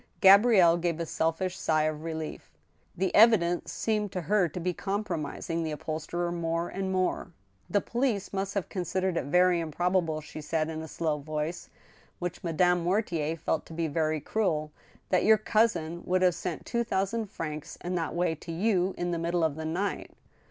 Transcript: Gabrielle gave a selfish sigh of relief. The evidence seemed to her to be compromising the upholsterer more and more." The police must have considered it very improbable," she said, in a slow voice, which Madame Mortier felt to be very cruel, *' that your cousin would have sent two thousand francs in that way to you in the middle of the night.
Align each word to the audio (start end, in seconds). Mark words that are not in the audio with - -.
Gabrielle 0.19 0.77
gave 0.77 0.99
a 0.99 1.05
selfish 1.05 1.55
sigh 1.59 1.83
of 1.83 2.01
relief. 2.03 2.49
The 2.97 3.13
evidence 3.13 3.71
seemed 3.71 4.11
to 4.13 4.21
her 4.21 4.49
to 4.49 4.59
be 4.59 4.73
compromising 4.73 5.61
the 5.61 5.69
upholsterer 5.73 6.31
more 6.31 6.69
and 6.69 6.91
more." 6.91 7.33
The 7.69 7.81
police 7.81 8.33
must 8.33 8.55
have 8.55 8.67
considered 8.67 9.15
it 9.15 9.25
very 9.25 9.59
improbable," 9.59 10.19
she 10.19 10.41
said, 10.41 10.69
in 10.69 10.81
a 10.81 10.87
slow 10.87 11.19
voice, 11.19 11.69
which 12.17 12.43
Madame 12.43 12.81
Mortier 12.83 13.35
felt 13.35 13.63
to 13.67 13.73
be 13.73 13.87
very 13.87 14.19
cruel, 14.19 14.71
*' 14.91 15.09
that 15.11 15.23
your 15.23 15.37
cousin 15.37 16.01
would 16.05 16.23
have 16.23 16.33
sent 16.33 16.65
two 16.65 16.83
thousand 16.83 17.27
francs 17.27 17.77
in 17.83 17.93
that 17.93 18.15
way 18.15 18.33
to 18.33 18.51
you 18.51 18.95
in 18.97 19.11
the 19.11 19.19
middle 19.19 19.43
of 19.43 19.55
the 19.55 19.65
night. 19.65 20.09